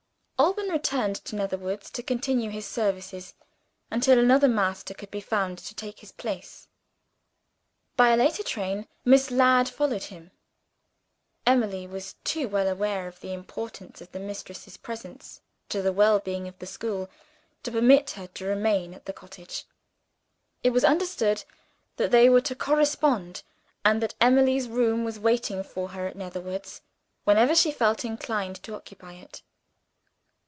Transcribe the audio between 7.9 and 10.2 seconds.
By a later train Miss Ladd followed